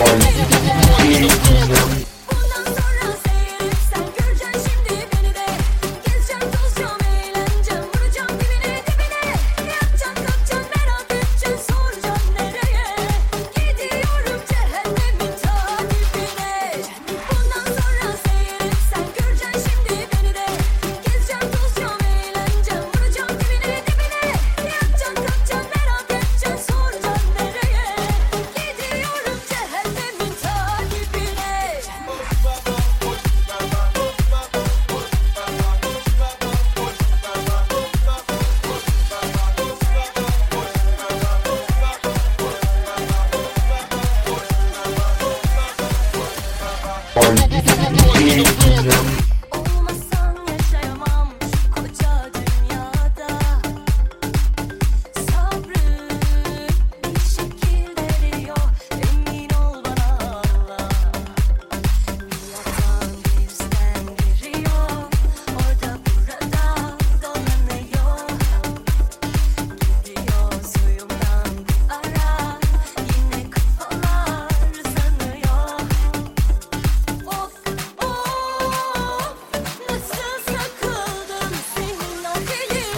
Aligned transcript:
senin 0.00 1.30
Olmasan 47.20 47.49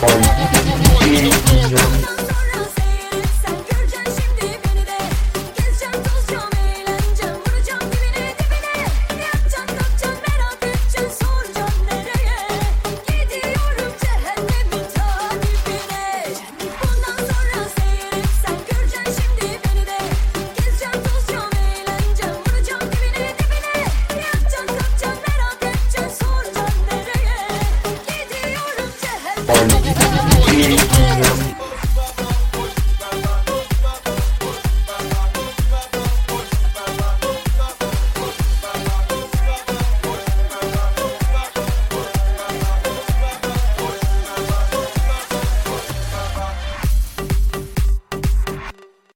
nasıl 0.03 0.52
Party. 29.47 29.83